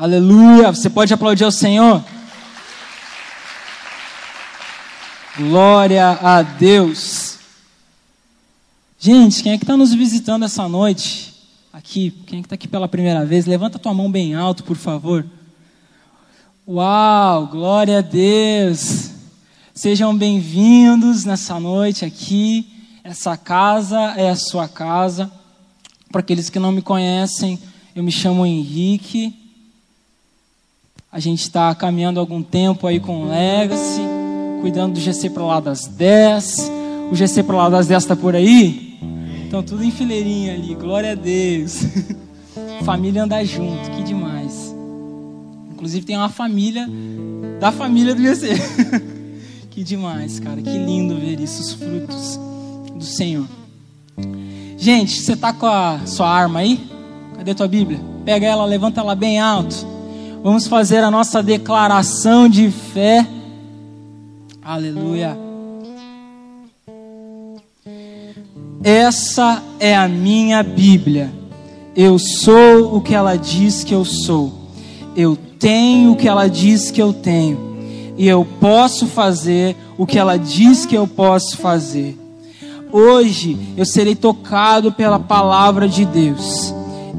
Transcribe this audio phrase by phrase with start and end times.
[0.00, 0.70] Aleluia.
[0.70, 2.04] Você pode aplaudir ao Senhor?
[5.36, 7.38] Glória a Deus.
[8.96, 11.34] Gente, quem é que está nos visitando essa noite?
[11.72, 13.44] Aqui, quem é que está aqui pela primeira vez?
[13.44, 15.26] Levanta tua mão bem alto, por favor.
[16.64, 19.10] Uau, glória a Deus.
[19.74, 22.68] Sejam bem-vindos nessa noite aqui.
[23.02, 25.28] Essa casa é a sua casa.
[26.12, 27.58] Para aqueles que não me conhecem,
[27.96, 29.37] eu me chamo Henrique.
[31.10, 34.02] A gente está caminhando algum tempo aí com o Legacy,
[34.60, 36.70] cuidando do GC para lá das 10.
[37.10, 38.98] O GC para lá das 10 está por aí?
[39.46, 41.82] Então, tudo em fileirinha ali, glória a Deus.
[42.84, 44.74] família andar junto, que demais.
[45.72, 46.86] Inclusive, tem uma família
[47.58, 48.48] da família do GC.
[49.70, 50.60] Que demais, cara.
[50.60, 52.40] Que lindo ver isso, os frutos
[52.96, 53.46] do Senhor.
[54.76, 56.80] Gente, você tá com a sua arma aí?
[57.36, 58.00] Cadê tua Bíblia?
[58.24, 59.86] Pega ela, levanta ela bem alto.
[60.42, 63.26] Vamos fazer a nossa declaração de fé.
[64.62, 65.36] Aleluia.
[68.84, 71.32] Essa é a minha Bíblia.
[71.94, 74.52] Eu sou o que ela diz que eu sou.
[75.16, 77.76] Eu tenho o que ela diz que eu tenho
[78.16, 82.16] e eu posso fazer o que ela diz que eu posso fazer.
[82.92, 86.72] Hoje eu serei tocado pela palavra de Deus.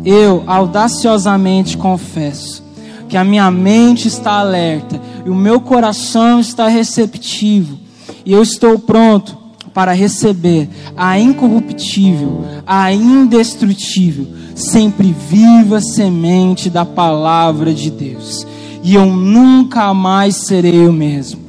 [0.05, 2.68] Eu audaciosamente confesso
[3.09, 7.77] que a minha mente está alerta e o meu coração está receptivo
[8.25, 9.37] e eu estou pronto
[9.73, 18.45] para receber a incorruptível, a indestrutível, sempre viva semente da palavra de Deus
[18.83, 21.41] e eu nunca mais serei o mesmo.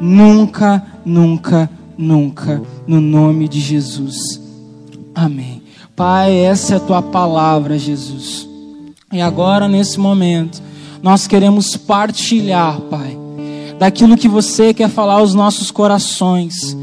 [0.00, 4.16] Nunca, nunca, nunca, no nome de Jesus.
[5.14, 5.62] Amém.
[5.96, 8.48] Pai, essa é a tua palavra, Jesus.
[9.12, 10.62] E agora, nesse momento,
[11.02, 13.16] nós queremos partilhar, Pai,
[13.78, 16.76] daquilo que você quer falar aos nossos corações.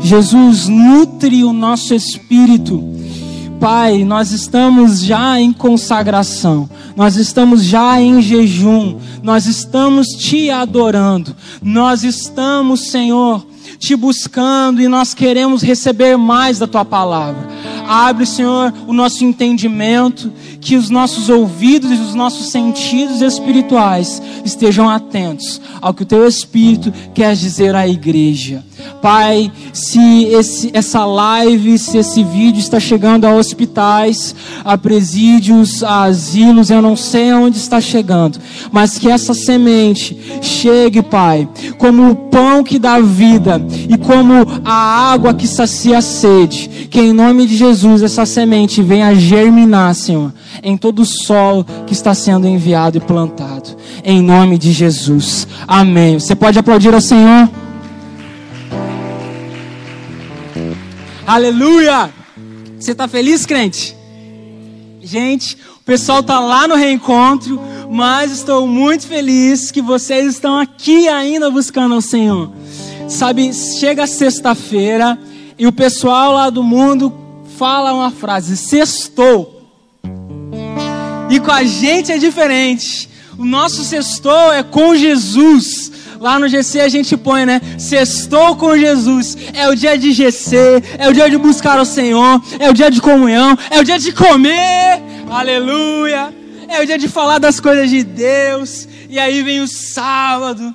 [0.00, 2.96] Jesus, nutre o nosso espírito
[3.60, 11.34] Pai, nós estamos já em consagração, nós estamos já em jejum, nós estamos te adorando,
[11.62, 13.46] nós estamos, Senhor,
[13.78, 17.48] te buscando e nós queremos receber mais da tua palavra.
[17.86, 24.90] Abre, Senhor, o nosso entendimento, que os nossos ouvidos e os nossos sentidos espirituais estejam
[24.90, 28.64] atentos ao que o teu Espírito quer dizer à igreja.
[29.00, 34.34] Pai, se esse, essa live, se esse vídeo está chegando a hospitais,
[34.64, 38.38] a presídios, a asilos, eu não sei aonde está chegando,
[38.72, 41.48] mas que essa semente chegue, Pai,
[41.78, 43.55] como o pão que dá vida
[43.88, 44.34] e como
[44.64, 46.88] a água que sacia a sede.
[46.90, 51.92] Que em nome de Jesus essa semente venha germinar, Senhor, em todo o solo que
[51.92, 53.76] está sendo enviado e plantado.
[54.04, 55.46] Em nome de Jesus.
[55.66, 56.18] Amém.
[56.18, 57.48] Você pode aplaudir ao Senhor?
[61.26, 62.10] Aleluia!
[62.78, 63.96] Você está feliz, crente?
[65.02, 71.08] Gente, o pessoal está lá no reencontro, mas estou muito feliz que vocês estão aqui
[71.08, 72.52] ainda buscando o Senhor.
[73.08, 75.18] Sabe, chega sexta-feira
[75.58, 77.12] e o pessoal lá do mundo
[77.56, 79.70] fala uma frase: sextou.
[81.30, 83.08] E com a gente é diferente.
[83.38, 85.92] O nosso sextou é com Jesus.
[86.18, 87.60] Lá no GC a gente põe, né?
[87.78, 89.36] Sextou com Jesus.
[89.52, 90.56] É o dia de GC,
[90.98, 93.98] é o dia de buscar o Senhor, é o dia de comunhão, é o dia
[93.98, 95.02] de comer.
[95.30, 96.34] Aleluia.
[96.68, 98.88] É o dia de falar das coisas de Deus.
[99.08, 100.74] E aí vem o sábado.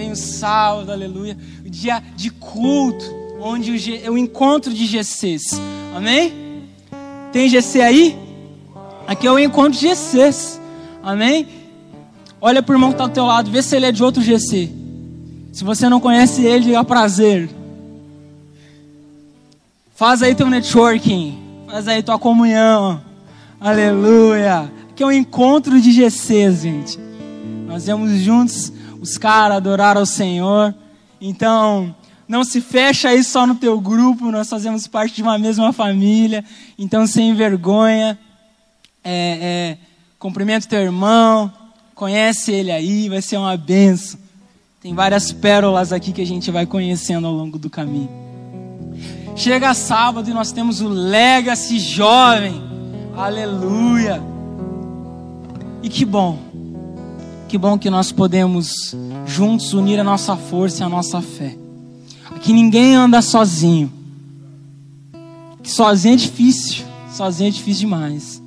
[0.00, 1.36] Vem o sábado, aleluia.
[1.62, 3.04] O dia de culto,
[3.38, 5.60] onde o, é o encontro de GCs.
[5.94, 6.64] Amém?
[7.30, 8.18] Tem GC aí?
[9.06, 10.58] Aqui é o encontro de GCs.
[11.02, 11.46] Amém?
[12.40, 14.22] Olha para o irmão que está do teu lado, vê se ele é de outro
[14.22, 14.70] GC.
[15.52, 17.50] Se você não conhece ele, diga prazer.
[19.94, 21.38] Faz aí teu networking.
[21.66, 23.02] Faz aí tua comunhão.
[23.60, 24.72] Aleluia.
[24.96, 26.98] Que é um encontro de GCs, gente.
[27.66, 30.74] Nós vamos juntos os caras adorar ao Senhor.
[31.20, 31.94] Então,
[32.28, 34.30] não se fecha aí só no teu grupo.
[34.30, 36.44] Nós fazemos parte de uma mesma família.
[36.78, 38.18] Então, sem vergonha.
[39.02, 39.76] É,
[40.20, 41.50] é, teu irmão.
[41.94, 43.08] Conhece ele aí.
[43.08, 44.20] Vai ser uma benção.
[44.80, 48.08] Tem várias pérolas aqui que a gente vai conhecendo ao longo do caminho.
[49.36, 52.62] Chega sábado e nós temos o Legacy Jovem.
[53.16, 54.22] Aleluia.
[55.82, 56.49] E que bom.
[57.50, 58.94] Que bom que nós podemos
[59.26, 61.56] juntos unir a nossa força e a nossa fé.
[62.30, 63.92] Aqui ninguém anda sozinho.
[65.60, 66.84] Que sozinho é difícil.
[67.10, 68.40] Sozinho é difícil demais.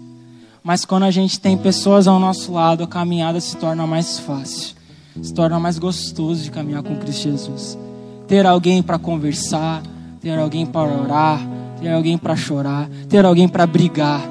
[0.64, 4.74] Mas quando a gente tem pessoas ao nosso lado, a caminhada se torna mais fácil,
[5.22, 7.78] se torna mais gostoso de caminhar com Cristo Jesus.
[8.26, 9.84] Ter alguém para conversar,
[10.22, 11.46] ter alguém para orar,
[11.82, 14.22] ter alguém para chorar, ter alguém para brigar,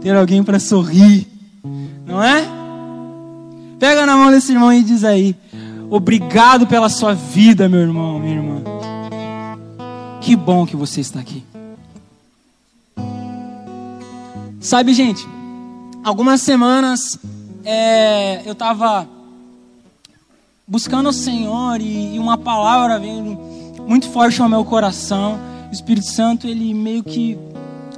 [0.00, 1.26] ter alguém para sorrir,
[2.06, 2.65] não é?
[3.78, 5.36] Pega na mão desse irmão e diz aí:
[5.90, 8.62] Obrigado pela sua vida, meu irmão, minha irmã.
[10.20, 11.44] Que bom que você está aqui.
[14.60, 15.24] Sabe, gente,
[16.02, 17.18] algumas semanas
[17.64, 19.06] é, eu estava
[20.66, 23.38] buscando o Senhor e, e uma palavra veio
[23.86, 25.38] muito forte ao meu coração.
[25.68, 27.38] O Espírito Santo, ele meio que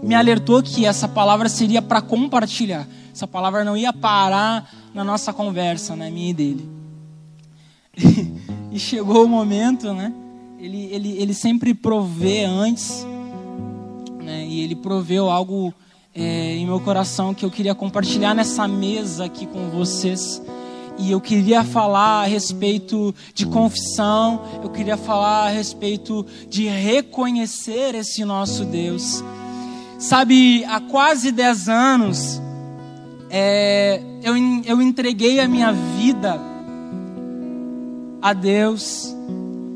[0.02, 2.86] me alertou que essa palavra seria para compartilhar.
[3.14, 6.68] Essa palavra não ia parar na nossa conversa, né, minha e dele.
[8.72, 10.12] e chegou o momento, né?
[10.58, 13.06] Ele, ele, ele sempre provê antes,
[14.22, 14.46] né?
[14.46, 15.72] E ele proveu algo
[16.14, 20.42] é, em meu coração que eu queria compartilhar nessa mesa aqui com vocês
[20.98, 27.94] e eu queria falar a respeito de confissão, eu queria falar a respeito de reconhecer
[27.94, 29.22] esse nosso Deus.
[29.96, 32.42] Sabe, há quase 10 anos,
[33.30, 36.38] é, eu, eu entreguei a minha vida
[38.20, 39.14] a Deus.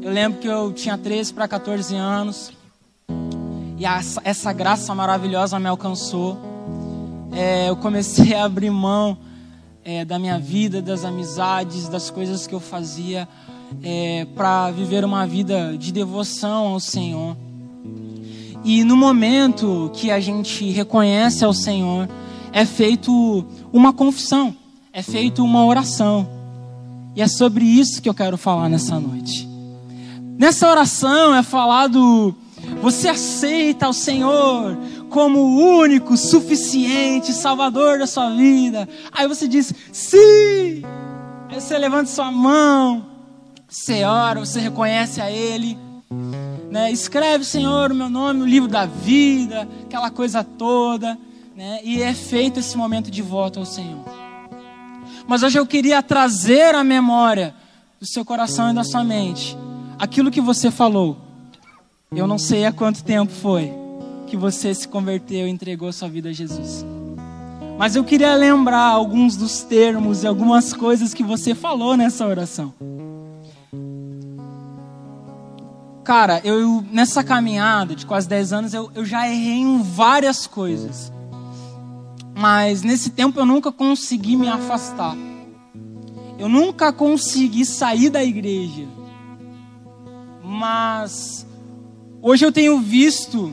[0.03, 2.53] Eu lembro que eu tinha 13 para 14 anos,
[3.79, 6.39] e essa, essa graça maravilhosa me alcançou.
[7.33, 9.17] É, eu comecei a abrir mão
[9.85, 13.27] é, da minha vida, das amizades, das coisas que eu fazia,
[13.83, 17.37] é, para viver uma vida de devoção ao Senhor.
[18.65, 22.09] E no momento que a gente reconhece ao Senhor,
[22.53, 24.55] é feito uma confissão,
[24.93, 26.29] é feito uma oração.
[27.15, 29.49] E é sobre isso que eu quero falar nessa noite.
[30.39, 32.35] Nessa oração é falado:
[32.81, 34.77] você aceita o Senhor
[35.11, 38.89] como o único, suficiente Salvador da sua vida.
[39.13, 40.83] Aí você diz, sim.
[41.49, 43.05] Aí você levanta sua mão,
[43.69, 45.77] você ora, você reconhece a Ele.
[46.71, 46.91] Né?
[46.91, 51.19] Escreve, Senhor, o meu nome no livro da vida, aquela coisa toda.
[51.55, 51.81] Né?
[51.85, 54.05] E é feito esse momento de voto ao Senhor.
[55.27, 57.55] Mas hoje eu queria trazer a memória
[58.01, 59.57] do seu coração e da sua mente
[59.99, 61.17] aquilo que você falou.
[62.11, 63.73] Eu não sei há quanto tempo foi
[64.27, 66.85] que você se converteu e entregou sua vida a Jesus.
[67.79, 72.73] Mas eu queria lembrar alguns dos termos e algumas coisas que você falou nessa oração.
[76.03, 81.13] Cara, eu nessa caminhada de quase 10 anos eu, eu já errei em várias coisas.
[82.43, 85.17] Mas nesse tempo eu nunca consegui me afastar.
[86.37, 88.89] Eu nunca consegui sair da igreja.
[90.43, 91.47] Mas
[92.21, 93.53] hoje eu tenho visto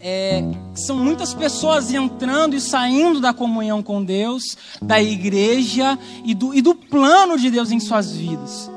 [0.00, 0.42] é,
[0.74, 6.60] são muitas pessoas entrando e saindo da comunhão com Deus, da igreja e do, e
[6.60, 8.68] do plano de Deus em suas vidas.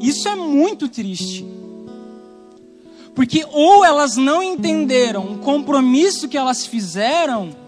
[0.00, 1.46] Isso é muito triste.
[3.14, 7.59] Porque ou elas não entenderam o compromisso que elas fizeram,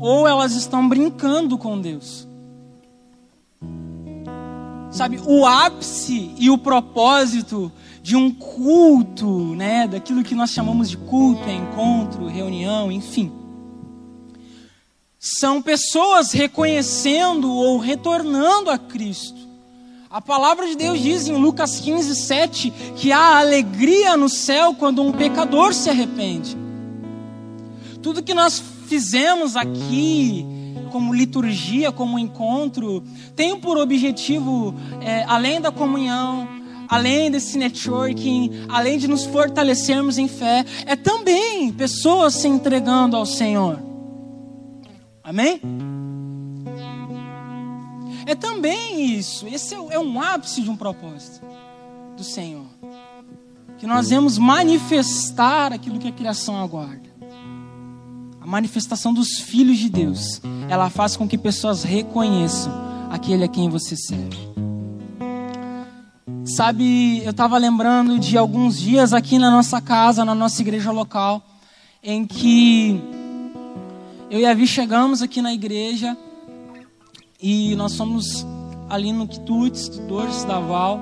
[0.00, 2.26] ou elas estão brincando com Deus.
[4.90, 7.70] Sabe, o ápice e o propósito
[8.02, 13.30] de um culto, né, daquilo que nós chamamos de culto, é encontro, reunião, enfim.
[15.18, 19.36] São pessoas reconhecendo ou retornando a Cristo.
[20.10, 25.02] A palavra de Deus diz em Lucas 15, 7 que há alegria no céu quando
[25.02, 26.56] um pecador se arrepende.
[28.00, 30.44] Tudo que nós fizemos aqui,
[30.90, 33.04] como liturgia, como encontro,
[33.36, 36.48] tem por objetivo, é, além da comunhão,
[36.88, 43.26] além desse networking, além de nos fortalecermos em fé, é também pessoas se entregando ao
[43.26, 43.78] Senhor.
[45.22, 45.60] Amém?
[48.24, 49.46] É também isso.
[49.46, 51.44] Esse é, é um ápice de um propósito
[52.16, 52.66] do Senhor.
[53.76, 57.07] Que nós vemos manifestar aquilo que a criação aguarda.
[58.48, 60.40] Manifestação dos filhos de Deus.
[60.70, 62.72] Ela faz com que pessoas reconheçam
[63.10, 64.38] aquele a quem você serve.
[66.56, 71.42] Sabe, eu estava lembrando de alguns dias aqui na nossa casa, na nossa igreja local,
[72.02, 72.98] em que
[74.30, 76.16] eu e a Vi chegamos aqui na igreja
[77.38, 78.46] e nós fomos
[78.88, 80.98] ali no Quitutes, tutores da Val.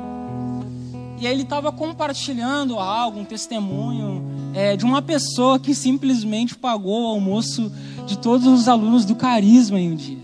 [1.21, 7.05] E aí ele estava compartilhando algo, um testemunho é, de uma pessoa que simplesmente pagou
[7.05, 7.71] o almoço
[8.07, 10.19] de todos os alunos do Carisma em um dia.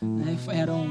[0.00, 0.86] Né, eram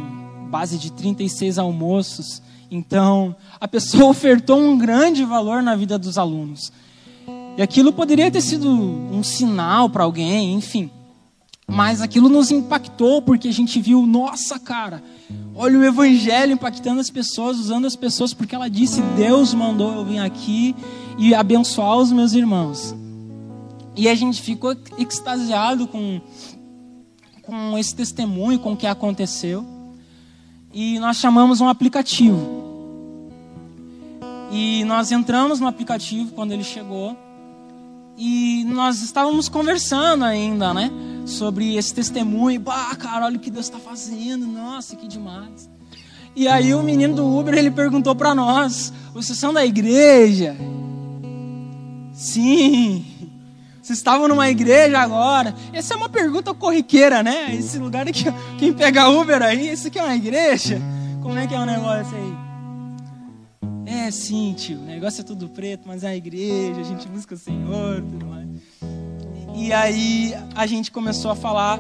[0.52, 2.42] base de 36 almoços.
[2.70, 6.70] Então, a pessoa ofertou um grande valor na vida dos alunos.
[7.58, 10.92] E aquilo poderia ter sido um sinal para alguém, enfim.
[11.66, 15.02] Mas aquilo nos impactou porque a gente viu, nossa cara,
[15.56, 20.04] olha o evangelho impactando as pessoas, usando as pessoas, porque ela disse: Deus mandou eu
[20.04, 20.76] vir aqui
[21.20, 22.96] e abençoar os meus irmãos.
[23.94, 26.22] E a gente ficou extasiado com,
[27.42, 29.66] com esse testemunho, com o que aconteceu.
[30.74, 32.40] E nós chamamos um aplicativo.
[34.50, 37.18] E nós entramos no aplicativo quando ele chegou.
[38.18, 40.90] E nós estávamos conversando ainda, né?
[41.26, 42.62] Sobre esse testemunho.
[42.62, 44.48] Bah, cara, olha o que Deus está fazendo.
[44.48, 45.70] Nossa, que demais.
[46.34, 48.94] E aí o menino do Uber, ele perguntou para nós.
[49.14, 50.56] Vocês são da igreja?
[52.20, 53.06] Sim.
[53.82, 55.56] Vocês estavam numa igreja agora?
[55.72, 57.56] Essa é uma pergunta corriqueira, né?
[57.56, 58.26] Esse lugar aqui,
[58.58, 60.82] quem pega Uber aí, isso aqui é uma igreja?
[61.22, 62.34] Como é que é o negócio aí?
[63.86, 67.36] É, sim, tio, o negócio é tudo preto, mas é a igreja, a gente busca
[67.36, 68.50] o Senhor, tudo mais.
[69.56, 71.80] E aí a gente começou a falar,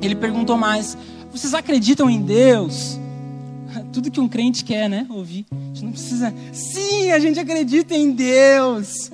[0.00, 0.96] ele perguntou mais,
[1.32, 3.00] vocês acreditam em Deus?
[3.92, 5.06] Tudo que um crente quer, né?
[5.10, 5.44] Ouvir.
[5.50, 6.32] A gente não precisa.
[6.52, 9.10] Sim, a gente acredita em Deus.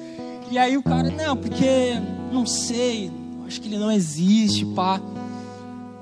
[0.52, 1.98] E aí o cara, não, porque
[2.30, 3.10] não sei,
[3.46, 5.00] acho que ele não existe, pá.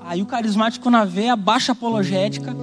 [0.02, 2.54] Aí o carismático na veia, baixa apologética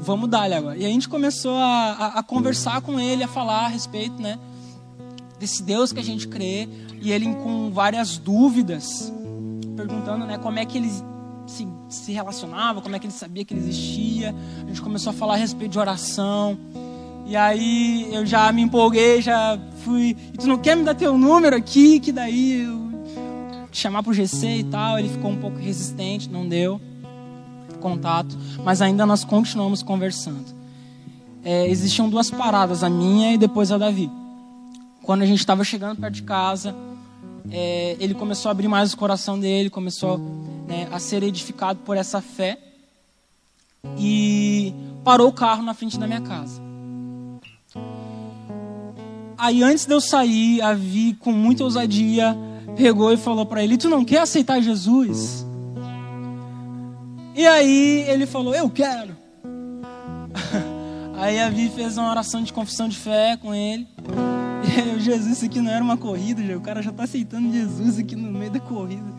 [0.00, 0.76] vamos dar-lhe agora.
[0.76, 4.38] E a gente começou a, a, a, conversar com ele, a falar a respeito, né?
[5.38, 6.68] Desse Deus que a gente crê.
[7.00, 9.12] E ele com várias dúvidas,
[9.76, 10.36] perguntando, né?
[10.36, 10.90] Como é que ele
[11.46, 14.34] se, se relacionava, como é que ele sabia que ele existia.
[14.64, 16.58] A gente começou a falar a respeito de oração.
[17.26, 20.16] E aí eu já me empolguei, já fui.
[20.32, 22.00] E tu não quer me dar teu número aqui?
[22.00, 22.90] Que daí eu
[23.72, 24.98] chamar pro GC e tal.
[24.98, 26.80] Ele ficou um pouco resistente, não deu
[27.80, 30.44] contato, mas ainda nós continuamos conversando.
[31.42, 34.10] É, existiam duas paradas, a minha e depois a Davi.
[35.02, 36.76] Quando a gente estava chegando perto de casa,
[37.50, 40.18] é, ele começou a abrir mais o coração dele, começou
[40.68, 42.58] né, a ser edificado por essa fé
[43.98, 46.69] e parou o carro na frente da minha casa.
[49.40, 52.36] Aí antes de eu sair, a Vi com muita ousadia
[52.76, 55.46] pegou e falou para ele: "Tu não quer aceitar Jesus?"
[57.40, 59.16] E aí ele falou: Eu quero.
[61.16, 63.86] Aí a Vi fez uma oração de confissão de fé com ele.
[64.62, 68.14] E Jesus, isso aqui não era uma corrida, o cara já está aceitando Jesus aqui
[68.14, 69.10] no meio da corrida.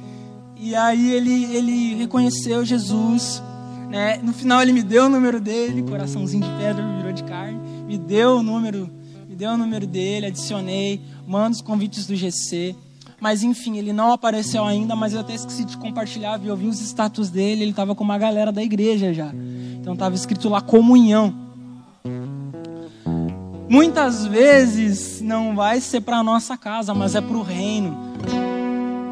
[0.56, 3.42] E aí ele, ele reconheceu Jesus.
[3.90, 4.20] Né?
[4.22, 7.60] No final ele me deu o número dele, coraçãozinho de pedra virou de carne.
[7.88, 9.01] Me deu o número, me
[9.42, 12.76] deu o número dele, adicionei, mando os convites do GC.
[13.20, 16.68] Mas enfim, ele não apareceu ainda, mas eu até esqueci de compartilhar, vi, eu vi
[16.68, 19.32] os status dele, ele estava com uma galera da igreja já.
[19.80, 21.34] Então estava escrito lá comunhão.
[23.68, 27.98] Muitas vezes não vai ser para nossa casa, mas é para o reino.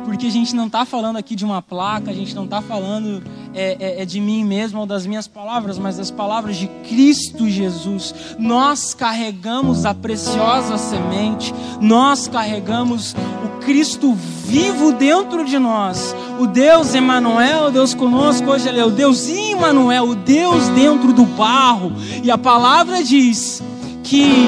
[0.06, 3.24] Porque a gente não está falando aqui de uma placa, a gente não está falando
[3.54, 7.50] é, é, é, de mim mesmo ou das minhas palavras, mas das palavras de Cristo
[7.50, 8.14] Jesus.
[8.38, 16.16] Nós carregamos a preciosa semente, nós carregamos o Cristo vivo dentro de nós.
[16.40, 21.12] O Deus Emanuel, o Deus conosco, hoje ele é o Deus Emanuel, o Deus dentro
[21.14, 21.92] do barro.
[22.24, 23.64] E a palavra diz
[24.04, 24.48] que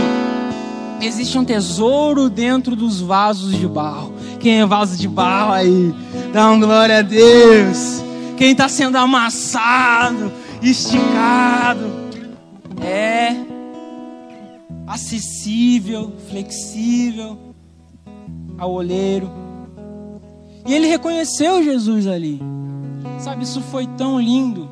[1.02, 4.14] existe um tesouro dentro dos vasos de barro.
[4.40, 5.94] Quem é vaso de barro aí?
[6.32, 8.11] Dá um glória a Deus.
[8.42, 10.32] Quem está sendo amassado,
[10.64, 11.86] esticado,
[12.84, 13.36] é
[14.88, 17.38] acessível, flexível
[18.58, 19.30] ao olheiro.
[20.66, 22.42] E ele reconheceu Jesus ali.
[23.20, 24.68] Sabe, isso foi tão lindo,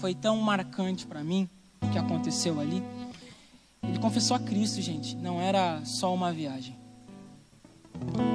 [0.00, 1.46] foi tão marcante para mim
[1.82, 2.82] o que aconteceu ali.
[3.82, 6.74] Ele confessou a Cristo, gente, não era só uma viagem.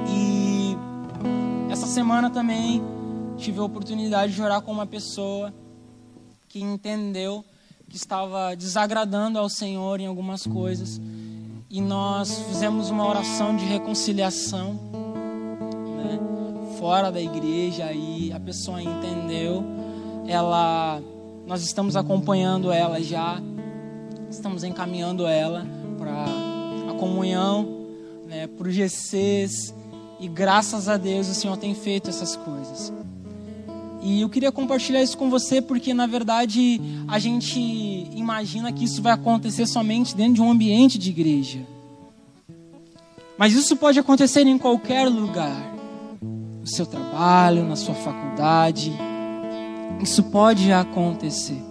[0.08, 0.76] E
[1.68, 2.80] essa semana também
[3.36, 5.52] tive a oportunidade de orar com uma pessoa
[6.48, 7.44] que entendeu
[7.88, 11.00] que estava desagradando ao Senhor em algumas coisas.
[11.68, 14.74] E nós fizemos uma oração de reconciliação,
[15.96, 16.18] né,
[16.78, 19.64] fora da igreja, aí a pessoa entendeu.
[20.26, 21.00] Ela,
[21.46, 23.40] nós estamos acompanhando ela já,
[24.30, 25.66] estamos encaminhando ela
[25.98, 26.24] para
[26.90, 27.82] a comunhão
[28.32, 29.74] né, para os GCs,
[30.18, 32.90] e graças a Deus o Senhor tem feito essas coisas.
[34.02, 37.60] E eu queria compartilhar isso com você porque, na verdade, a gente
[38.14, 41.60] imagina que isso vai acontecer somente dentro de um ambiente de igreja.
[43.38, 45.72] Mas isso pode acontecer em qualquer lugar.
[46.20, 48.92] No seu trabalho, na sua faculdade.
[50.00, 51.62] Isso pode acontecer.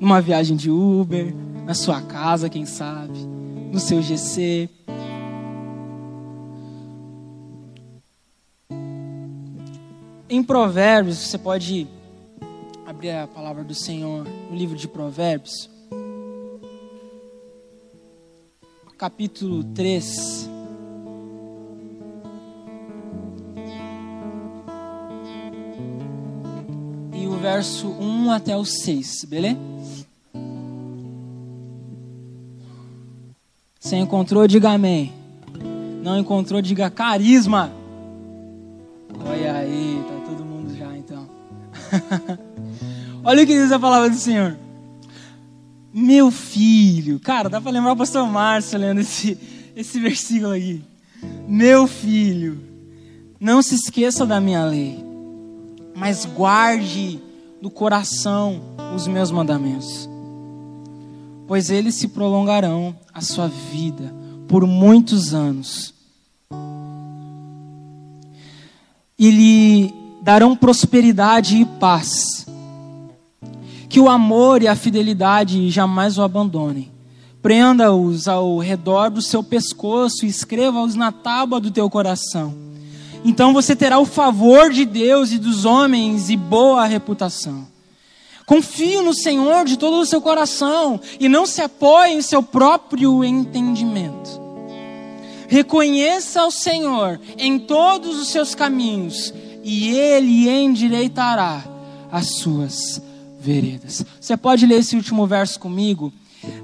[0.00, 1.32] Numa viagem de Uber,
[1.64, 3.18] na sua casa, quem sabe,
[3.72, 4.68] no seu GC.
[10.28, 11.86] Em Provérbios, você pode
[12.84, 15.70] abrir a palavra do Senhor no livro de Provérbios,
[18.98, 20.50] capítulo 3.
[27.14, 29.60] E o verso 1 até o 6, beleza?
[33.78, 35.12] Se encontrou, diga amém.
[36.02, 37.85] Não encontrou, diga carisma.
[43.24, 44.56] Olha o que diz a palavra do Senhor.
[45.92, 49.38] Meu filho, cara, dá para lembrar o pastor Márcio lendo esse,
[49.74, 50.84] esse versículo aqui.
[51.48, 52.60] Meu filho,
[53.40, 55.02] não se esqueça da minha lei,
[55.94, 57.20] mas guarde
[57.60, 58.60] no coração
[58.94, 60.08] os meus mandamentos
[61.46, 64.12] pois eles se prolongarão a sua vida
[64.48, 65.94] por muitos anos.
[69.18, 69.94] E lhe
[70.26, 72.44] darão prosperidade e paz.
[73.88, 76.90] Que o amor e a fidelidade jamais o abandonem.
[77.40, 82.52] Prenda-os ao redor do seu pescoço e escreva-os na tábua do teu coração.
[83.24, 87.64] Então você terá o favor de Deus e dos homens e boa reputação.
[88.44, 93.22] Confie no Senhor de todo o seu coração e não se apoie em seu próprio
[93.22, 94.42] entendimento.
[95.46, 99.32] Reconheça o Senhor em todos os seus caminhos
[99.68, 101.64] e Ele endireitará
[102.12, 103.02] as suas
[103.40, 104.06] veredas.
[104.20, 106.12] Você pode ler esse último verso comigo?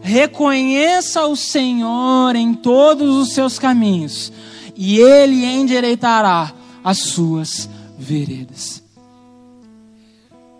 [0.00, 4.32] Reconheça o Senhor em todos os seus caminhos
[4.76, 6.54] e Ele endireitará
[6.84, 7.68] as suas
[7.98, 8.80] veredas.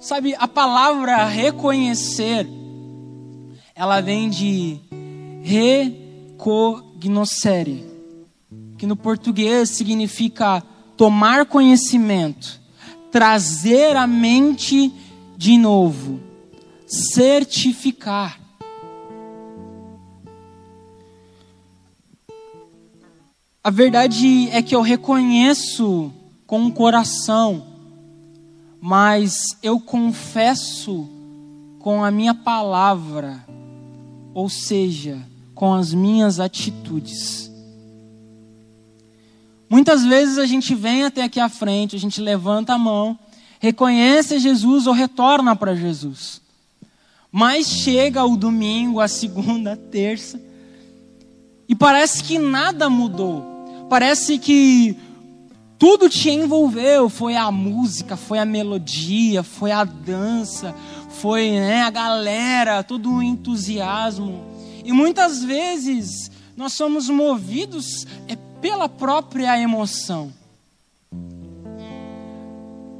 [0.01, 2.45] Sabe, a palavra reconhecer,
[3.73, 4.81] ela vem de
[6.37, 7.87] recognoscere,
[8.77, 10.61] que no português significa
[11.03, 12.61] tomar conhecimento,
[13.11, 14.93] trazer a mente
[15.37, 16.21] de novo,
[16.87, 18.39] certificar.
[23.65, 26.13] A verdade é que eu reconheço
[26.47, 27.67] com o coração
[28.81, 31.09] mas eu confesso
[31.79, 33.45] com a minha palavra,
[34.35, 35.21] ou seja,
[35.55, 37.52] com as minhas atitudes.
[39.73, 43.19] Muitas vezes a gente vem até aqui à frente, a gente levanta a mão,
[43.59, 46.43] reconhece Jesus ou retorna para Jesus.
[47.33, 50.39] Mas chega o domingo, a segunda, a terça,
[51.67, 53.87] e parece que nada mudou.
[53.89, 54.95] Parece que
[55.79, 57.09] tudo te envolveu.
[57.09, 60.75] Foi a música, foi a melodia, foi a dança,
[61.09, 64.39] foi né, a galera, todo o entusiasmo.
[64.85, 70.33] E muitas vezes nós somos movidos é, pela própria emoção.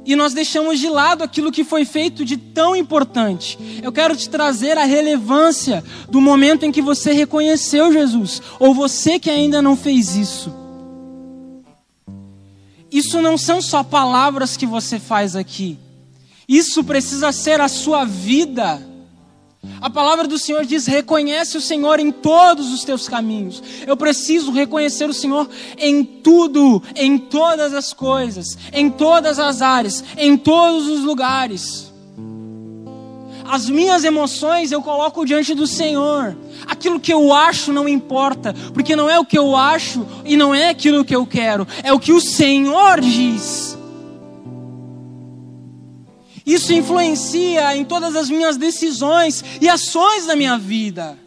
[0.05, 3.57] E nós deixamos de lado aquilo que foi feito de tão importante.
[3.81, 9.17] Eu quero te trazer a relevância do momento em que você reconheceu Jesus, ou você
[9.17, 10.53] que ainda não fez isso.
[12.91, 15.79] Isso não são só palavras que você faz aqui.
[16.47, 18.92] Isso precisa ser a sua vida.
[19.79, 23.61] A palavra do Senhor diz: reconhece o Senhor em todos os teus caminhos.
[23.85, 30.03] Eu preciso reconhecer o Senhor em tudo, em todas as coisas, em todas as áreas,
[30.17, 31.91] em todos os lugares.
[33.45, 36.35] As minhas emoções eu coloco diante do Senhor.
[36.65, 40.55] Aquilo que eu acho não importa, porque não é o que eu acho e não
[40.55, 43.77] é aquilo que eu quero, é o que o Senhor diz.
[46.45, 51.17] Isso influencia em todas as minhas decisões e ações da minha vida.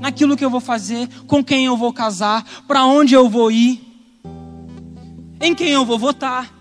[0.00, 3.82] Naquilo que eu vou fazer, com quem eu vou casar, para onde eu vou ir,
[5.40, 6.52] em quem eu vou votar.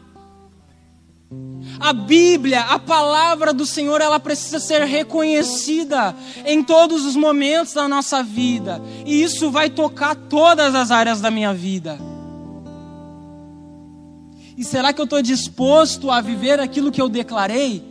[1.80, 7.88] A Bíblia, a palavra do Senhor, ela precisa ser reconhecida em todos os momentos da
[7.88, 8.82] nossa vida.
[9.06, 12.00] E isso vai tocar todas as áreas da minha vida.
[14.58, 17.84] E será que eu estou disposto a viver aquilo que eu declarei?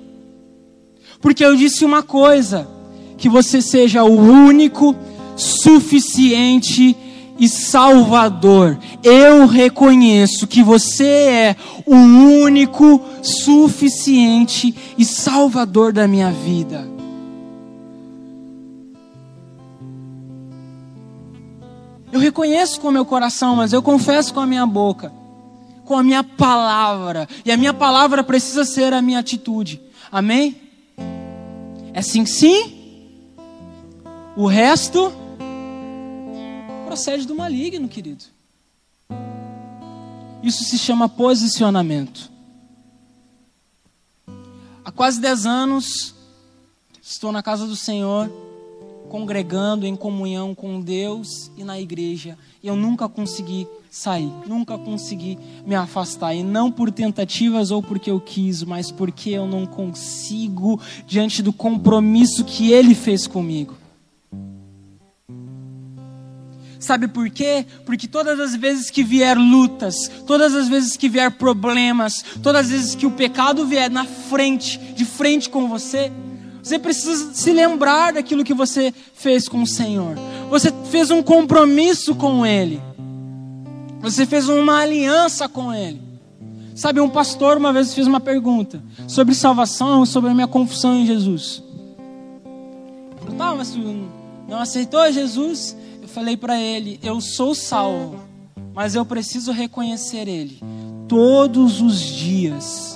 [1.20, 2.68] Porque eu disse uma coisa:
[3.16, 4.94] que você seja o único,
[5.36, 6.96] suficiente
[7.38, 8.78] e Salvador.
[9.02, 16.88] Eu reconheço que você é o único, suficiente e Salvador da minha vida.
[22.12, 25.12] Eu reconheço com o meu coração, mas eu confesso com a minha boca,
[25.86, 27.26] com a minha palavra.
[27.44, 29.80] E a minha palavra precisa ser a minha atitude.
[30.12, 30.60] Amém?
[31.94, 32.74] É sim, sim.
[34.36, 35.10] O resto
[36.84, 38.24] procede do maligno, querido.
[40.42, 42.30] Isso se chama posicionamento.
[44.84, 46.14] Há quase 10 anos,
[47.02, 48.30] estou na casa do Senhor,
[49.06, 52.36] congregando em comunhão com Deus e na igreja.
[52.62, 56.34] E eu nunca consegui sair, nunca consegui me afastar.
[56.34, 61.52] E não por tentativas ou porque eu quis, mas porque eu não consigo diante do
[61.52, 63.74] compromisso que Ele fez comigo.
[66.78, 67.66] Sabe por quê?
[67.84, 72.70] Porque todas as vezes que vier lutas, todas as vezes que vier problemas, todas as
[72.70, 76.12] vezes que o pecado vier na frente, de frente com você,
[76.66, 80.16] você precisa se lembrar daquilo que você fez com o Senhor.
[80.50, 82.82] Você fez um compromisso com Ele.
[84.00, 86.02] Você fez uma aliança com Ele.
[86.74, 91.06] Sabe, um pastor uma vez fez uma pergunta sobre salvação, sobre a minha confusão em
[91.06, 91.62] Jesus.
[93.38, 93.78] Tá, mas tu
[94.48, 95.76] não aceitou Jesus?
[96.16, 98.18] falei para ele: Eu sou salvo,
[98.74, 100.58] mas eu preciso reconhecer Ele
[101.06, 102.95] todos os dias.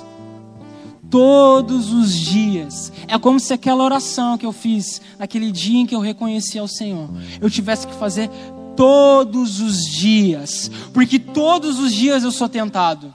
[1.11, 2.91] Todos os dias.
[3.07, 6.67] É como se aquela oração que eu fiz naquele dia em que eu reconheci ao
[6.67, 8.31] Senhor, eu tivesse que fazer
[8.75, 13.13] todos os dias, porque todos os dias eu sou tentado.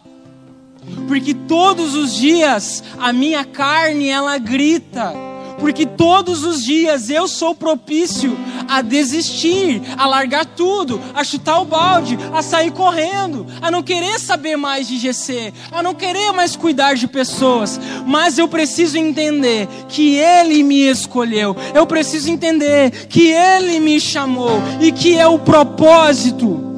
[1.09, 5.13] Porque todos os dias a minha carne ela grita
[5.59, 8.37] porque todos os dias eu sou propício
[8.69, 14.19] a desistir, a largar tudo, a chutar o balde, a sair correndo, a não querer
[14.19, 19.69] saber mais de GC, a não querer mais cuidar de pessoas, mas eu preciso entender
[19.89, 25.39] que Ele me escolheu, eu preciso entender que Ele me chamou e que é o
[25.39, 26.76] propósito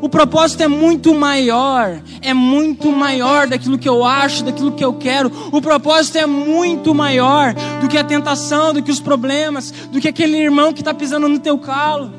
[0.00, 4.94] o propósito é muito maior, é muito maior daquilo que eu acho, daquilo que eu
[4.94, 5.30] quero.
[5.52, 10.08] O propósito é muito maior do que a tentação, do que os problemas, do que
[10.08, 12.12] aquele irmão que está pisando no teu calo.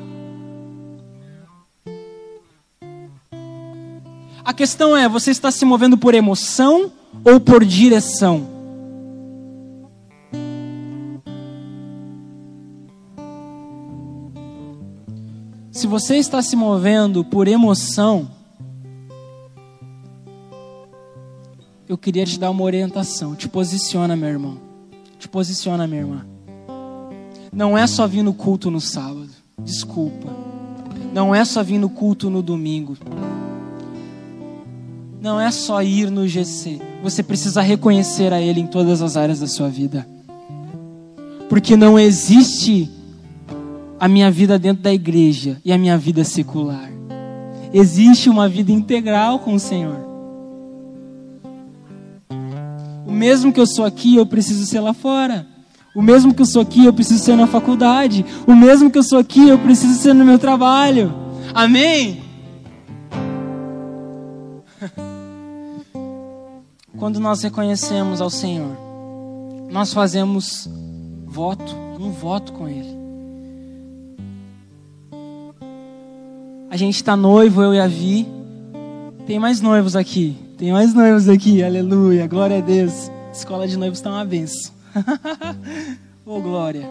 [4.44, 6.92] A questão é: você está se movendo por emoção
[7.24, 8.59] ou por direção?
[15.80, 18.28] Se você está se movendo por emoção,
[21.88, 23.34] eu queria te dar uma orientação.
[23.34, 24.58] Te posiciona, meu irmão.
[25.18, 26.26] Te posiciona, minha irmã.
[27.50, 29.30] Não é só vir no culto no sábado.
[29.58, 30.28] Desculpa.
[31.14, 32.94] Não é só vir no culto no domingo.
[35.18, 36.78] Não é só ir no GC.
[37.02, 40.06] Você precisa reconhecer a Ele em todas as áreas da sua vida.
[41.48, 42.99] Porque não existe
[44.00, 46.90] a minha vida dentro da igreja e a minha vida secular.
[47.70, 50.08] Existe uma vida integral com o Senhor.
[53.06, 55.46] O mesmo que eu sou aqui, eu preciso ser lá fora.
[55.94, 58.24] O mesmo que eu sou aqui, eu preciso ser na faculdade.
[58.46, 61.12] O mesmo que eu sou aqui, eu preciso ser no meu trabalho.
[61.52, 62.22] Amém?
[66.96, 68.78] Quando nós reconhecemos ao Senhor,
[69.70, 70.66] nós fazemos
[71.26, 72.99] voto, um voto com Ele.
[76.70, 78.28] A gente está noivo, eu e a Vi.
[79.26, 80.36] Tem mais noivos aqui.
[80.56, 81.64] Tem mais noivos aqui.
[81.64, 82.28] Aleluia.
[82.28, 83.10] Glória a Deus.
[83.32, 84.72] Escola de noivos está uma benção.
[86.24, 86.88] oh, glória.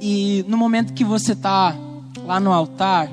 [0.00, 1.76] E no momento que você está
[2.24, 3.10] lá no altar,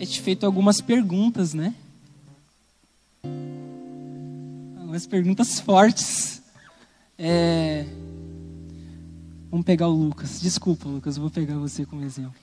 [0.00, 1.74] é te feito algumas perguntas, né?
[4.80, 6.42] Algumas perguntas fortes.
[7.18, 7.84] É,
[9.50, 10.40] Vamos pegar o Lucas.
[10.42, 12.34] Desculpa, Lucas, eu vou pegar você como exemplo.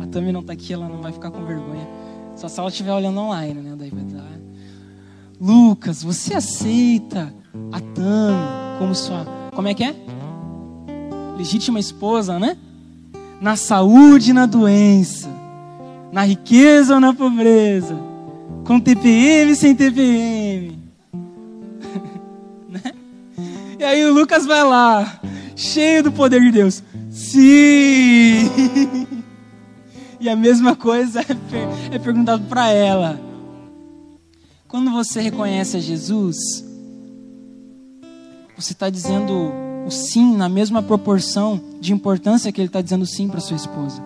[0.00, 1.86] A Tami não está aqui, ela não vai ficar com vergonha.
[2.36, 3.76] Só se ela estiver olhando online, né?
[3.78, 4.24] Daí vai dar.
[5.40, 7.34] Lucas, você aceita
[7.70, 9.26] a Tami como sua.
[9.54, 9.94] Como é que é?
[11.36, 12.56] Legítima esposa, né?
[13.40, 15.28] Na saúde e na doença.
[16.10, 17.94] Na riqueza ou na pobreza.
[18.66, 20.78] Com TPM e sem TPM.
[22.68, 22.94] né?
[23.78, 25.20] E aí o Lucas vai lá
[25.58, 26.82] cheio do poder de Deus.
[27.10, 28.48] Sim!
[30.20, 33.20] E a mesma coisa é, é perguntado para ela.
[34.66, 36.36] Quando você reconhece a Jesus,
[38.56, 39.52] você está dizendo
[39.86, 44.02] o sim na mesma proporção de importância que ele está dizendo sim para sua esposa.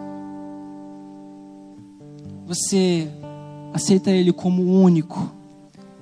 [2.47, 3.09] Você
[3.73, 5.33] aceita ele como único,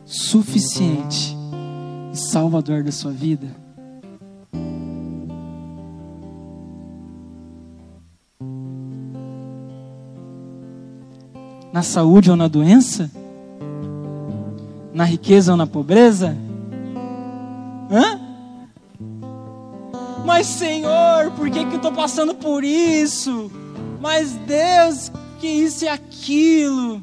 [0.04, 1.36] suficiente
[2.12, 3.59] e salvador da sua vida?
[11.72, 13.10] Na saúde ou na doença?
[14.92, 16.36] Na riqueza ou na pobreza?
[17.90, 18.20] Hã?
[20.24, 23.50] Mas Senhor, por que, que eu estou passando por isso?
[24.00, 27.02] Mas Deus, porque isso e aquilo.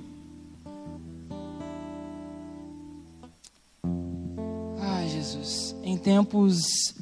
[4.79, 6.95] Ai, Jesus, em tempos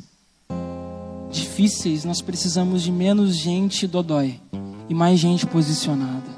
[1.30, 4.40] difíceis, nós precisamos de menos gente dodói
[4.90, 6.35] e mais gente posicionada.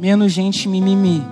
[0.00, 1.22] Menos gente mimimi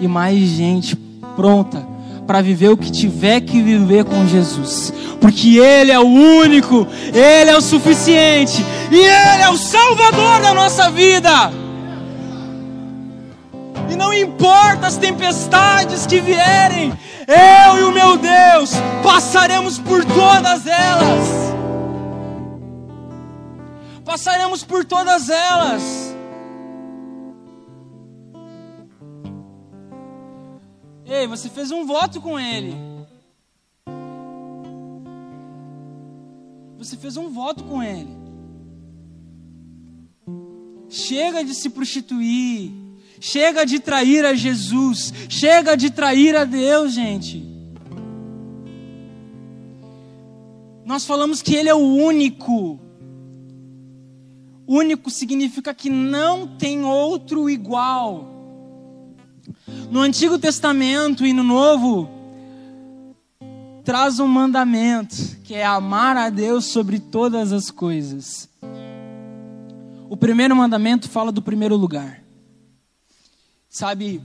[0.00, 0.94] e mais gente
[1.34, 1.84] pronta
[2.24, 4.92] para viver o que tiver que viver com Jesus.
[5.20, 10.54] Porque Ele é o único, Ele é o suficiente e Ele é o Salvador da
[10.54, 11.52] nossa vida.
[13.90, 16.92] E não importa as tempestades que vierem,
[17.26, 18.70] eu e o meu Deus
[19.02, 21.44] passaremos por todas elas
[24.04, 26.13] passaremos por todas elas.
[31.16, 32.74] Ei, você fez um voto com Ele.
[36.76, 38.10] Você fez um voto com Ele.
[40.88, 42.72] Chega de se prostituir.
[43.20, 45.14] Chega de trair a Jesus.
[45.28, 47.44] Chega de trair a Deus, gente.
[50.84, 52.80] Nós falamos que Ele é o único.
[54.66, 58.33] Único significa que não tem outro igual.
[59.90, 62.08] No Antigo Testamento e no Novo,
[63.84, 68.48] traz um mandamento, que é amar a Deus sobre todas as coisas.
[70.08, 72.22] O primeiro mandamento fala do primeiro lugar.
[73.68, 74.20] Sabe,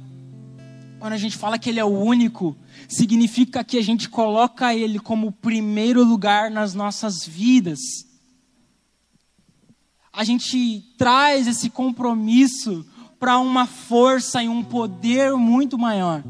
[0.99, 2.55] quando a gente fala que Ele é o único,
[2.87, 7.79] significa que a gente coloca Ele como primeiro lugar nas nossas vidas
[10.19, 12.85] a gente traz esse compromisso
[13.19, 16.23] para uma força e um poder muito maior.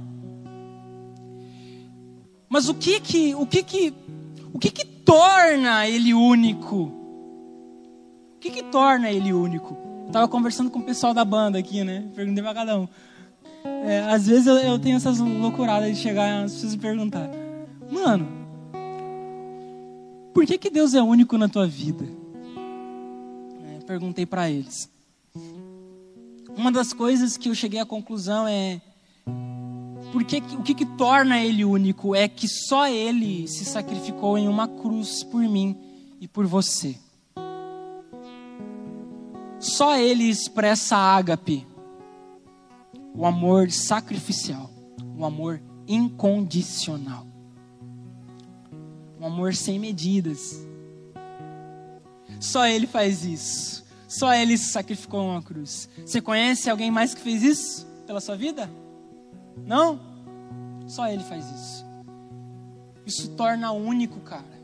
[2.49, 3.93] Mas o que que, o que que,
[4.51, 6.91] o que que torna ele único?
[8.35, 9.77] O que que torna ele único?
[10.07, 12.09] Eu tava conversando com o pessoal da banda aqui, né?
[12.15, 12.87] Perguntei para cada um.
[13.85, 17.29] É, às vezes eu, eu, tenho essas loucuradas de chegar as pessoas e perguntar,
[17.91, 18.27] mano,
[20.33, 22.19] por que que Deus é único na tua vida?
[23.89, 24.87] perguntei para eles.
[26.59, 28.81] Uma das coisas que eu cheguei à conclusão é
[30.11, 34.67] porque o que, que torna ele único é que só ele se sacrificou em uma
[34.67, 35.77] cruz por mim
[36.19, 36.97] e por você.
[39.57, 41.65] Só ele expressa ágape,
[43.15, 44.69] o amor sacrificial,
[45.17, 47.25] o amor incondicional,
[49.17, 50.59] o amor sem medidas.
[52.37, 53.88] Só ele faz isso.
[54.09, 55.87] Só ele se sacrificou uma cruz.
[56.03, 58.67] Você conhece alguém mais que fez isso pela sua vida?
[59.67, 59.99] Não?
[60.87, 61.85] Só ele faz isso.
[63.05, 64.58] Isso torna único, cara.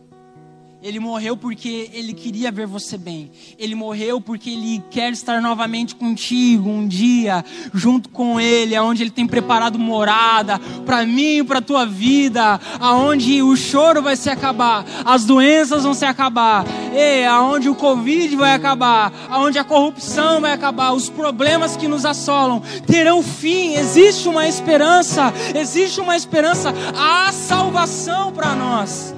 [0.85, 3.31] Ele morreu porque ele queria ver você bem.
[3.57, 7.43] Ele morreu porque ele quer estar novamente contigo um dia,
[7.73, 13.41] junto com ele, aonde ele tem preparado morada para mim e para tua vida, aonde
[13.41, 18.53] o choro vai se acabar, as doenças vão se acabar, e aonde o Covid vai
[18.53, 23.73] acabar, aonde a corrupção vai acabar, os problemas que nos assolam terão fim.
[23.73, 29.14] Existe uma esperança, existe uma esperança, há salvação para nós.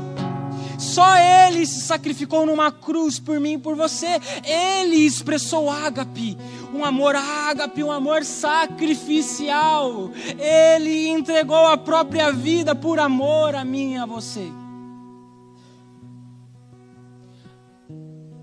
[0.98, 4.20] Só Ele se sacrificou numa cruz por mim e por você.
[4.44, 6.36] Ele expressou ágape,
[6.74, 10.10] um amor ágape, um amor sacrificial.
[10.40, 14.52] Ele entregou a própria vida por amor a mim e a você.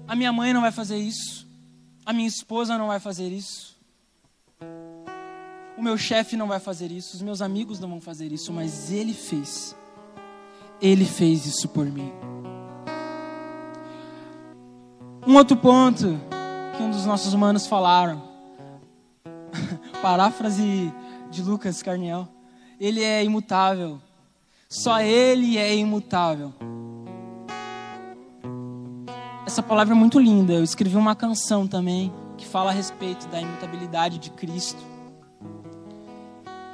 [0.06, 1.48] A minha mãe não vai fazer isso.
[2.06, 3.76] A minha esposa não vai fazer isso.
[5.76, 7.16] O meu chefe não vai fazer isso.
[7.16, 8.52] Os meus amigos não vão fazer isso.
[8.52, 9.74] Mas Ele fez.
[10.80, 12.12] Ele fez isso por mim.
[15.26, 16.20] Um outro ponto
[16.76, 18.22] que um dos nossos humanos falaram,
[20.02, 20.92] paráfrase
[21.30, 22.28] de Lucas Carniel,
[22.78, 23.98] ele é imutável.
[24.68, 26.52] Só ele é imutável.
[29.46, 30.52] Essa palavra é muito linda.
[30.52, 34.82] Eu escrevi uma canção também que fala a respeito da imutabilidade de Cristo.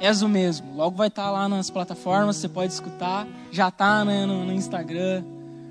[0.01, 0.75] És o mesmo.
[0.75, 3.25] Logo vai estar lá nas plataformas, você pode escutar.
[3.49, 5.23] Já está né, no, no, Instagram,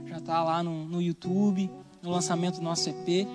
[0.07, 1.71] já está lá no, no YouTube
[2.03, 3.27] no lançamento do nosso EP.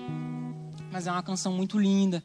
[0.91, 2.23] Mas é uma canção muito linda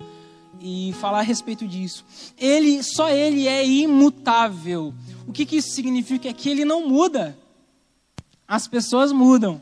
[0.60, 2.04] e falar a respeito disso.
[2.38, 4.94] Ele, só ele é imutável.
[5.26, 6.28] O que, que isso significa?
[6.28, 7.36] É que ele não muda.
[8.46, 9.60] As pessoas mudam.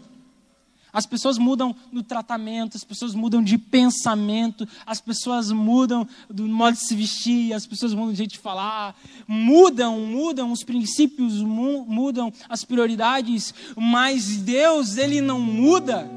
[0.91, 6.75] As pessoas mudam no tratamento, as pessoas mudam de pensamento, as pessoas mudam do modo
[6.75, 12.33] de se vestir, as pessoas mudam de jeito de falar, mudam, mudam os princípios, mudam
[12.49, 16.11] as prioridades, mas Deus, ele não muda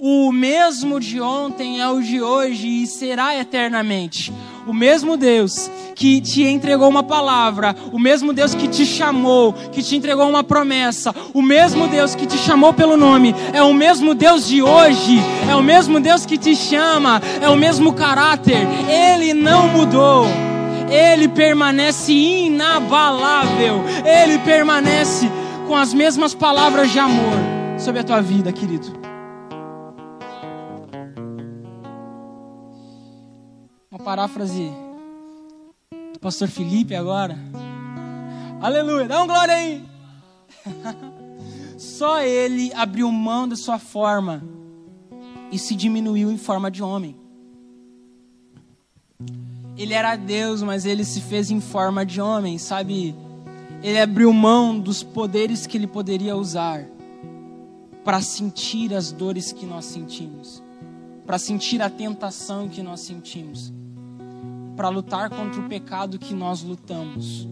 [0.00, 4.32] o mesmo de ontem é o de hoje e será eternamente.
[4.66, 9.82] O mesmo Deus que te entregou uma palavra, o mesmo Deus que te chamou, que
[9.82, 14.14] te entregou uma promessa, o mesmo Deus que te chamou pelo nome, é o mesmo
[14.14, 15.18] Deus de hoje,
[15.50, 20.26] é o mesmo Deus que te chama, é o mesmo caráter, ele não mudou.
[20.90, 25.30] Ele permanece inabalável, ele permanece
[25.66, 27.36] com as mesmas palavras de amor
[27.76, 29.07] sobre a tua vida, querido.
[33.98, 34.70] Uma paráfrase
[36.12, 37.36] do pastor Felipe agora.
[38.60, 39.84] Aleluia, dá um glória aí.
[41.76, 44.42] Só ele abriu mão da sua forma
[45.50, 47.16] e se diminuiu em forma de homem.
[49.76, 53.14] Ele era Deus, mas ele se fez em forma de homem, sabe?
[53.82, 56.84] ele abriu mão dos poderes que ele poderia usar
[58.04, 60.62] para sentir as dores que nós sentimos,
[61.26, 63.72] para sentir a tentação que nós sentimos,
[64.78, 67.48] para lutar contra o pecado que nós lutamos,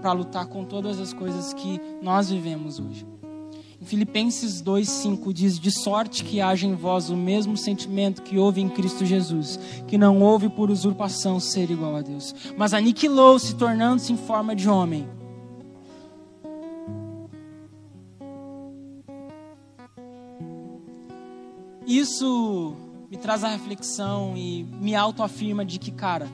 [0.00, 3.06] para lutar com todas as coisas que nós vivemos hoje.
[3.78, 8.62] Em Filipenses 2,5 diz: De sorte que haja em vós o mesmo sentimento que houve
[8.62, 14.14] em Cristo Jesus, que não houve por usurpação ser igual a Deus, mas aniquilou-se, tornando-se
[14.14, 15.06] em forma de homem
[21.86, 22.74] Isso
[23.10, 26.26] me traz a reflexão e me autoafirma de que, cara,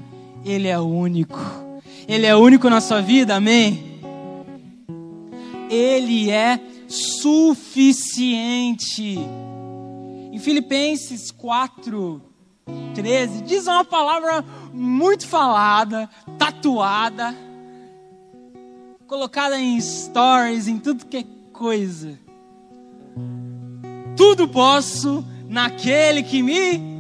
[0.44, 1.38] Ele é único.
[2.09, 4.00] Ele é único na sua vida, amém?
[5.68, 8.48] Ele é suficiente.
[10.33, 12.22] Em Filipenses 4,
[12.94, 17.37] 13, diz uma palavra muito falada, tatuada,
[19.07, 22.18] colocada em stories, em tudo que é coisa.
[24.16, 26.99] Tudo posso naquele que me.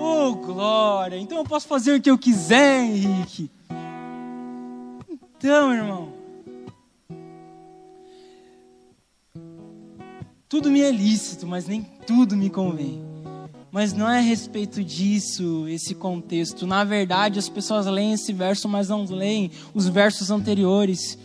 [0.00, 1.16] Oh, glória!
[1.18, 3.50] Então eu posso fazer o que eu quiser, Henrique.
[5.36, 6.12] Então, irmão.
[10.48, 13.02] Tudo me é lícito, mas nem tudo me convém.
[13.70, 16.66] Mas não é a respeito disso, esse contexto.
[16.66, 21.18] Na verdade, as pessoas leem esse verso, mas não leem os versos anteriores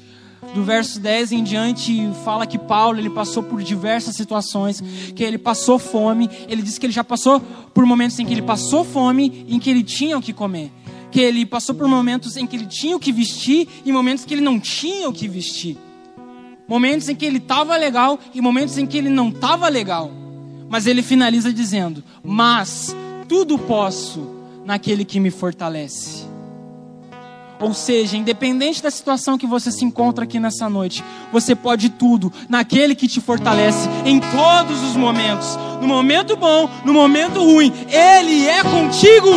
[0.54, 4.82] do verso 10 em diante fala que Paulo ele passou por diversas situações,
[5.16, 7.42] que ele passou fome, ele diz que ele já passou
[7.74, 10.72] por momentos em que ele passou fome, em que ele tinha o que comer,
[11.12, 14.34] que ele passou por momentos em que ele tinha o que vestir e momentos que
[14.34, 15.78] ele não tinha o que vestir.
[16.68, 20.12] Momentos em que ele estava legal e momentos em que ele não estava legal.
[20.70, 22.96] Mas ele finaliza dizendo: "Mas
[23.28, 24.28] tudo posso
[24.66, 26.33] naquele que me fortalece."
[27.64, 32.32] Ou seja, independente da situação que você se encontra aqui nessa noite, você pode tudo
[32.50, 35.58] naquele que te fortalece em todos os momentos.
[35.80, 39.30] No momento bom, no momento ruim, Ele é contigo.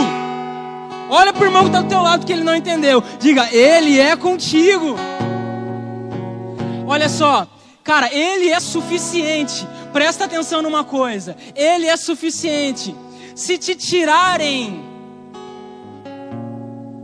[1.08, 3.00] Olha para o irmão que está do teu lado que ele não entendeu.
[3.20, 4.96] Diga, Ele é contigo.
[6.84, 7.46] Olha só,
[7.84, 9.64] cara, Ele é suficiente.
[9.92, 12.92] Presta atenção numa coisa: Ele é suficiente.
[13.36, 14.84] Se te tirarem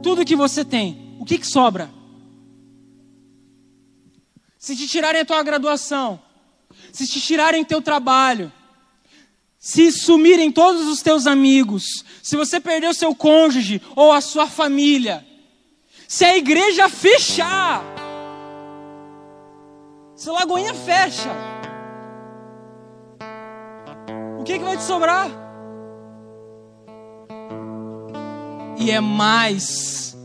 [0.03, 1.89] tudo que você tem, o que, que sobra?
[4.59, 6.21] Se te tirarem a tua graduação,
[6.93, 8.53] se te tirarem teu trabalho,
[9.57, 14.49] se sumirem todos os teus amigos, se você perder o seu cônjuge ou a sua
[14.49, 15.25] família,
[16.09, 17.85] se a igreja fechar,
[20.17, 21.31] se a Lagoinha fecha,
[24.41, 25.31] o que, que vai te sobrar?
[28.77, 30.21] E é mais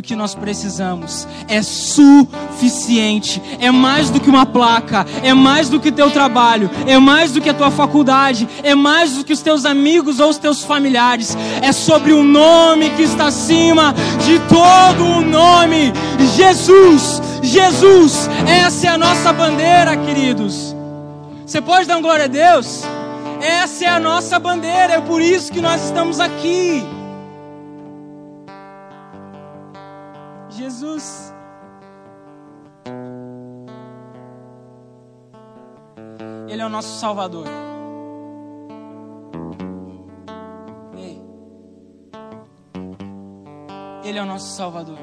[0.00, 1.28] do que nós precisamos.
[1.46, 3.40] É suficiente.
[3.60, 7.40] É mais do que uma placa, é mais do que teu trabalho, é mais do
[7.40, 11.36] que a tua faculdade, é mais do que os teus amigos ou os teus familiares.
[11.60, 15.92] É sobre o nome que está acima de todo o nome.
[16.34, 18.28] Jesus, Jesus.
[18.48, 20.74] Essa é a nossa bandeira, queridos.
[21.44, 22.84] Você pode dar glória a Deus?
[23.42, 26.99] Essa é a nossa bandeira, é por isso que nós estamos aqui.
[30.70, 31.34] Jesus.
[36.48, 37.46] Ele é o nosso Salvador.
[44.02, 44.98] Ele é o nosso Salvador.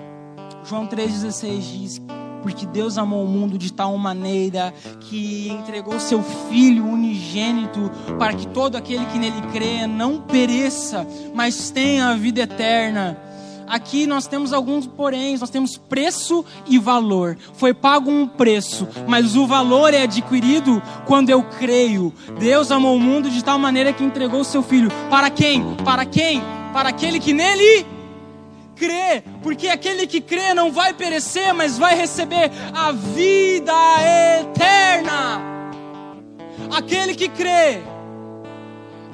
[0.65, 2.01] João 3,16 diz:
[2.41, 8.47] Porque Deus amou o mundo de tal maneira que entregou seu Filho unigênito para que
[8.47, 13.26] todo aquele que nele crê não pereça, mas tenha a vida eterna.
[13.67, 17.37] Aqui nós temos alguns poréns, nós temos preço e valor.
[17.53, 22.13] Foi pago um preço, mas o valor é adquirido quando eu creio.
[22.39, 24.89] Deus amou o mundo de tal maneira que entregou o seu filho.
[25.09, 25.75] Para quem?
[25.83, 26.41] Para quem?
[26.73, 27.85] Para aquele que nele
[28.75, 33.73] crê, porque aquele que crê não vai perecer, mas vai receber a vida
[34.39, 35.41] eterna.
[36.69, 37.81] Aquele que crê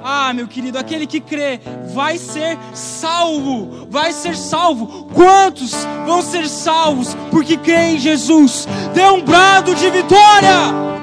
[0.04, 1.62] ah, meu querido, aquele que crê
[1.93, 5.06] vai ser salvo, vai ser salvo.
[5.14, 5.74] Quantos
[6.06, 8.68] vão ser salvos porque creem em Jesus?
[8.93, 10.93] Dê um brado de vitória.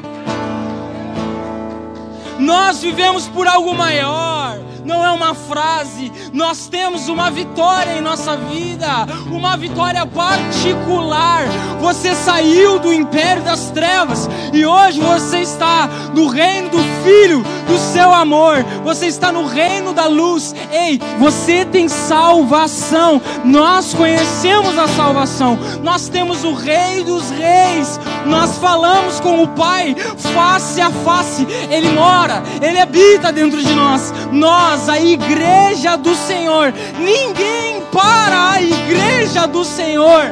[2.39, 4.40] Nós vivemos por algo maior
[4.85, 6.13] não é uma frase.
[6.33, 11.45] Nós temos uma vitória em nossa vida, uma vitória particular.
[11.81, 17.79] Você saiu do império das trevas e hoje você está no reino do Filho, do
[17.79, 18.65] seu amor.
[18.85, 20.55] Você está no reino da luz.
[20.71, 23.21] Ei, você tem salvação.
[23.45, 25.59] Nós conhecemos a salvação.
[25.83, 27.99] Nós temos o Rei dos Reis.
[28.27, 29.95] Nós falamos com o Pai
[30.35, 31.47] face a face.
[31.71, 34.13] Ele mora, ele habita dentro de nós.
[34.31, 36.73] Nós nós, a igreja do Senhor.
[36.99, 40.23] Ninguém para a igreja do Senhor.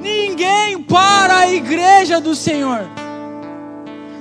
[0.00, 2.88] Ninguém para a igreja do Senhor.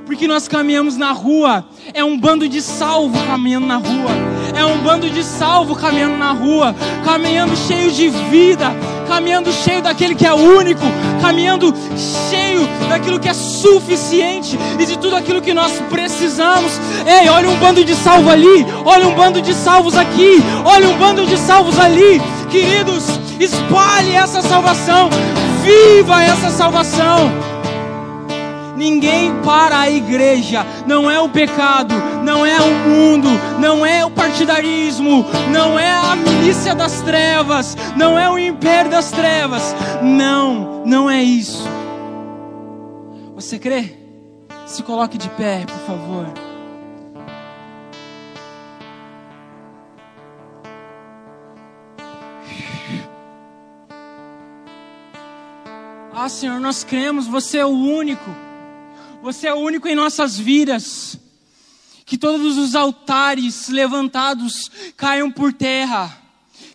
[0.08, 4.35] Porque nós caminhamos na rua, é um bando de salvo caminhando na rua.
[4.56, 8.74] É um bando de salvo caminhando na rua, caminhando cheio de vida,
[9.06, 10.82] caminhando cheio daquele que é único,
[11.22, 11.74] caminhando
[12.30, 16.80] cheio daquilo que é suficiente e de tudo aquilo que nós precisamos.
[17.06, 20.98] Ei, olha um bando de salvo ali, olha um bando de salvos aqui, olha um
[20.98, 22.22] bando de salvos ali.
[22.50, 25.10] Queridos, espalhe essa salvação,
[25.64, 27.55] viva essa salvação.
[28.76, 34.12] Ninguém para a igreja, não é o pecado, não é o mundo, não é o
[34.12, 39.76] partidarismo, não é a milícia das trevas, não é o império das trevas.
[40.02, 41.68] Não, não é isso.
[43.36, 43.96] Você crê?
[44.66, 46.26] Se coloque de pé, por favor.
[56.18, 58.45] Ah, Senhor, nós cremos, você é o único.
[59.22, 61.20] Você é único em nossas vidas.
[62.06, 66.16] Que todos os altares levantados caiam por terra.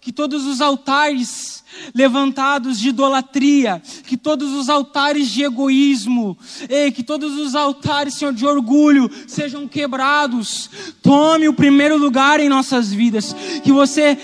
[0.01, 1.61] Que todos os altares
[1.95, 6.37] levantados de idolatria, que todos os altares de egoísmo,
[6.69, 10.71] ei, que todos os altares, Senhor, de orgulho sejam quebrados.
[11.03, 13.35] Tome o primeiro lugar em nossas vidas.
[13.63, 14.19] Que você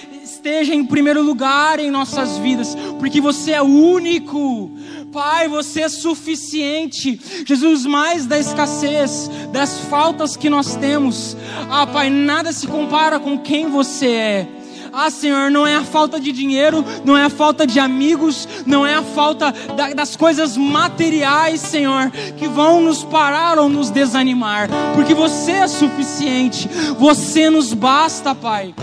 [0.46, 4.70] esteja em primeiro lugar em nossas vidas, porque você é único.
[5.12, 7.20] Pai, você é suficiente.
[7.44, 11.36] Jesus, mais da escassez, das faltas que nós temos.
[11.68, 14.48] Ah, Pai, nada se compara com quem você é.
[14.92, 18.86] Ah, Senhor, não é a falta de dinheiro, não é a falta de amigos, não
[18.86, 24.70] é a falta da, das coisas materiais, Senhor, que vão nos parar ou nos desanimar,
[24.94, 26.68] porque você é suficiente,
[26.98, 28.74] você nos basta, Pai.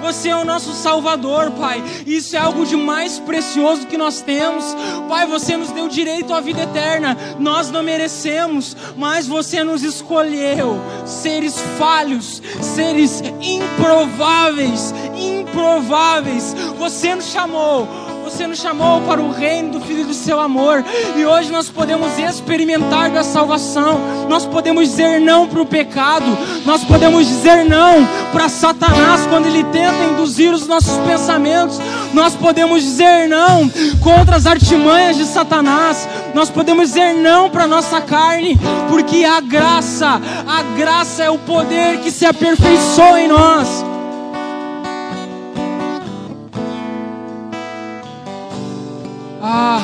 [0.00, 1.82] Você é o nosso Salvador, Pai.
[2.06, 4.64] Isso é algo de mais precioso que nós temos.
[5.08, 7.16] Pai, você nos deu direito à vida eterna.
[7.38, 10.80] Nós não merecemos, mas você nos escolheu.
[11.04, 16.54] Seres falhos, seres improváveis, improváveis.
[16.78, 17.88] Você nos chamou
[18.20, 20.84] você nos chamou para o reino do Filho do seu amor.
[21.16, 24.00] E hoje nós podemos experimentar da salvação.
[24.28, 26.26] Nós podemos dizer não para o pecado.
[26.64, 31.80] Nós podemos dizer não para Satanás quando ele tenta induzir os nossos pensamentos.
[32.12, 33.68] Nós podemos dizer não
[34.00, 36.08] contra as artimanhas de Satanás.
[36.34, 38.58] Nós podemos dizer não para nossa carne,
[38.88, 43.89] porque a graça, a graça é o poder que se aperfeiçoa em nós.
[49.52, 49.82] Ah,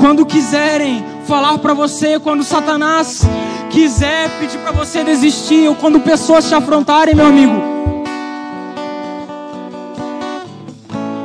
[0.00, 3.22] quando quiserem falar para você, quando Satanás
[3.70, 7.54] quiser pedir para você desistir, ou quando pessoas te afrontarem, meu amigo,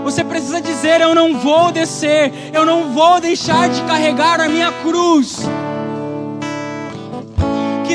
[0.04, 4.72] você precisa dizer: Eu não vou descer, eu não vou deixar de carregar a minha
[4.72, 5.39] cruz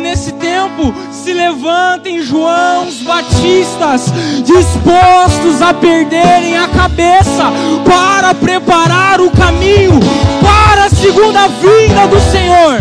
[0.06, 4.12] nesse tempo se levantem Joãos Batistas
[4.44, 7.50] dispostos a perderem a cabeça
[7.84, 9.98] para preparar o caminho
[10.40, 12.80] para a segunda vinda do Senhor.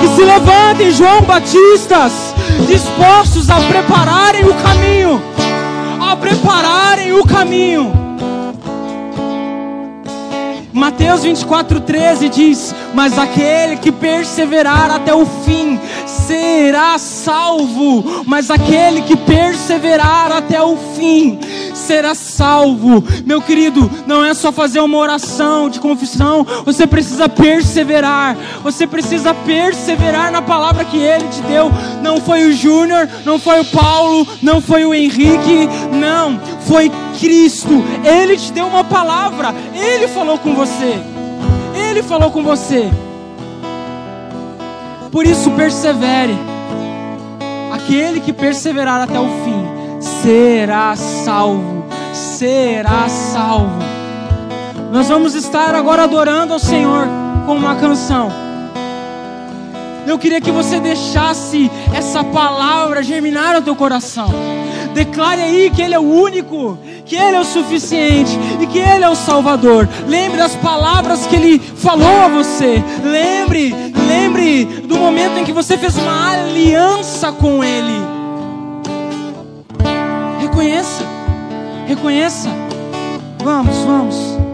[0.00, 2.34] Que se levantem João Batistas
[2.66, 5.22] dispostos a prepararem o caminho,
[6.00, 8.03] a prepararem o caminho
[10.74, 15.80] Mateus 24, 13 diz: Mas aquele que perseverar até o fim
[16.26, 21.38] será salvo, mas aquele que perseverar até o fim
[21.74, 23.04] será salvo.
[23.24, 28.36] Meu querido, não é só fazer uma oração de confissão, você precisa perseverar.
[28.62, 31.70] Você precisa perseverar na palavra que ele te deu.
[32.02, 37.84] Não foi o Júnior, não foi o Paulo, não foi o Henrique, não, foi Cristo.
[38.04, 40.98] Ele te deu uma palavra, ele falou com você.
[41.74, 42.90] Ele falou com você.
[45.14, 46.36] Por isso, persevere.
[47.72, 51.86] Aquele que perseverar até o fim será salvo.
[52.12, 53.78] Será salvo.
[54.90, 57.06] Nós vamos estar agora adorando ao Senhor
[57.46, 58.28] com uma canção.
[60.04, 64.26] Eu queria que você deixasse essa palavra germinar no teu coração.
[64.94, 69.04] Declare aí que Ele é o único, que Ele é o suficiente e que Ele
[69.04, 69.88] é o Salvador.
[70.06, 72.82] Lembre das palavras que Ele falou a você.
[73.02, 73.74] Lembre,
[74.06, 78.00] lembre do momento em que você fez uma aliança com Ele.
[80.40, 81.04] Reconheça,
[81.86, 82.48] reconheça.
[83.42, 84.53] Vamos, vamos.